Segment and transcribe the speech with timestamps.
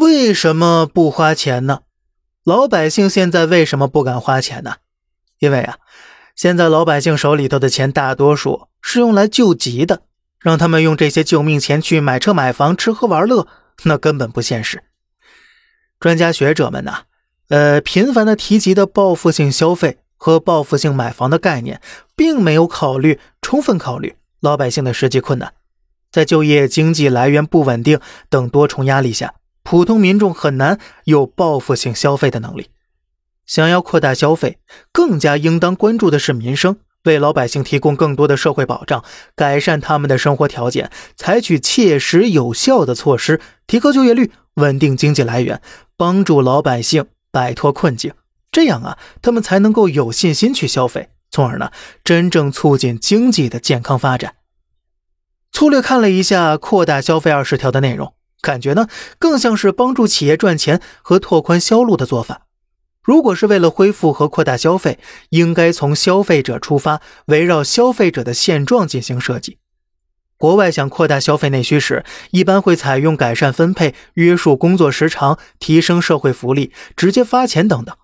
[0.00, 1.80] 为什么不花钱呢？
[2.42, 4.76] 老百姓现在为什么不敢花钱呢？
[5.40, 5.76] 因为啊，
[6.34, 10.00] 现在老百姓手里头的钱大多数是用来救急的，
[10.38, 13.46] 让他们用这些救命钱去买车买房、吃喝玩乐，
[13.84, 14.82] 那根本不现实。
[15.98, 17.00] 专家学者们呢，
[17.50, 21.78] 呃，频繁的提及的报复性消费和报复性买房的概念，
[22.16, 25.52] 并没有考虑充分考虑老百姓的实际困难，
[26.10, 29.34] 在就业、经济来源不稳定等多重压力下。
[29.70, 32.70] 普通民众很难有报复性消费的能力。
[33.46, 34.58] 想要扩大消费，
[34.90, 39.04] 更加应当关注的是民生，为老百姓提供更多的社会保障，
[39.36, 45.62] 改善他们的生活条件，采取切实有效的措施，提高就业率，稳定经济来源，
[45.96, 48.12] 帮助老百姓摆脱困境。
[48.50, 51.70] 这样啊，他们才能够有信心去消费，从而呢，
[52.02, 54.34] 真正促进经济的健康发展。
[55.52, 58.12] 粗略看了一下扩大消费二十条的内容。
[58.40, 62.46] 感觉呢，更像是帮助企业赚钱和拓宽销路的做法。
[63.02, 64.98] 如果是为了恢复和扩大消费，
[65.30, 69.58] 应该从消费者出发，围绕消费者的现状进行设计。
[70.36, 77.96] 国外想扩大消费内需时，一般会采用改善分配、约束工作时长、提升社会福利、直接发钱等等。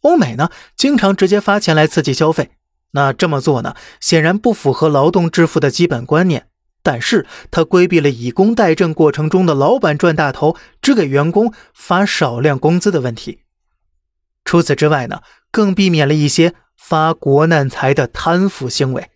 [0.00, 2.50] 欧美呢，经常直接发钱来刺激消费。
[2.92, 6.46] 那这么做呢，显然不符合劳动致富的基本观念。
[6.84, 13.40] 但是他规避了以工代赈过程中的老板赚大头，只给员工发少量工资的问题。
[14.44, 19.08] 除此之外呢，更避免了一些发国难财的贪腐行为。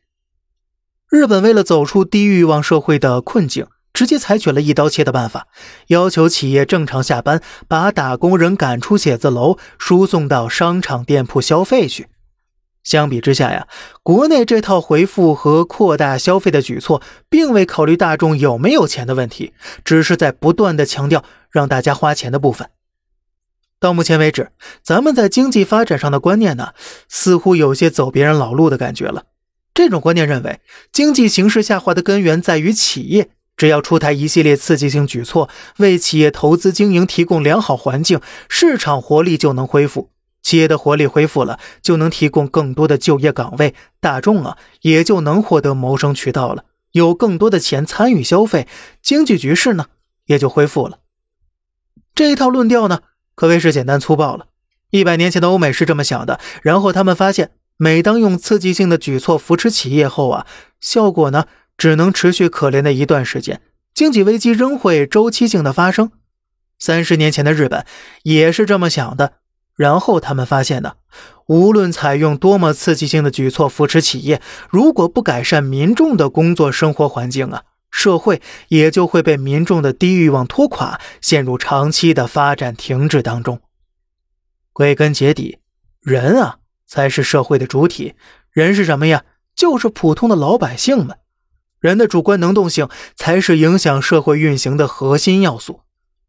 [1.11, 5.47] 日本为了走出低欲望社会的困境，直接采取了一刀切的办法，
[5.89, 12.09] 要求企业正常下班，把打工人赶出写字楼，输送到商场店铺消费去。
[12.89, 13.69] 相比之下呀，
[14.03, 19.53] 国内这套回复和扩大消费的举措，并未考虑大众有没有钱的问题，
[19.85, 22.71] 只是在不断的强调让大家花钱的部分。
[23.79, 26.71] 到目前为止，咱们在经济发展上的观念呢，
[27.11, 29.25] 似乎有些走别人老路的感觉了。
[29.75, 30.61] 这种观念认为，
[30.91, 40.09] 经济形势下滑的根源在于企业，只要出台一系列刺激性举措，为企业投资经营提供良好环境，市场活力就能恢复。
[40.43, 48.67] 企业的活力恢复了，就能提供更多的就业岗位，大众啊也就能获得谋生渠道了，有更多的钱参与消费，
[49.03, 49.87] 经济局势呢
[50.27, 51.01] 也就恢复了。
[52.15, 53.01] 这一套论调呢
[53.35, 54.47] 可谓是简单粗暴了。
[54.91, 60.47] 一百年前的欧美是这么想的，然后他们发现，每当用刺激性的举措扶持企业后啊，
[60.81, 61.45] 效果呢
[61.77, 63.61] 只能持续可怜的一段时间，
[63.93, 66.11] 经济危机仍会周期性的发生。
[66.79, 67.85] 三十年前的日本
[68.23, 69.35] 也是这么想的。
[69.79, 70.95] 然后他们发现呢，
[71.47, 83.61] 无论采用多么刺激性的举措扶持企业，如果不改善民众的工作生活环境啊，社会也就会被民众的低欲望拖垮，陷入长期的发展停滞当中。
[84.73, 85.59] 归根结底，
[86.01, 88.15] 人啊才是社会的主体。
[88.51, 89.23] 人是什么呀？
[89.55, 91.19] 就是普通的老百姓们。
[91.79, 95.83] 人的主观能动性才是影响社会运行的核心要素。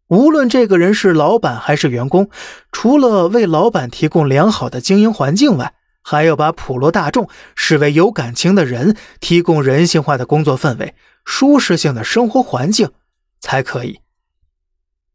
[0.10, 2.30] 无论这个人是老板还是员工，
[2.72, 12.92] 除了为老板提供良好的经营环境外，还要把普罗大众视为有感情的人，提供人性化的工作氛围、舒适性的生活环境，
[13.40, 14.00] 才可以。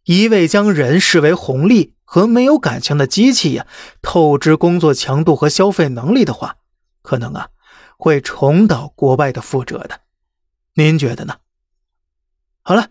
[0.05, 3.67] 一味将人视为红利和没有感情的机器呀，
[4.01, 6.59] 透支工作强度和消费能力的话，
[7.03, 7.49] 可能啊
[7.97, 10.03] 会重蹈国外的覆辙的。
[10.75, 11.39] 您觉得呢？
[12.63, 12.91] 好了，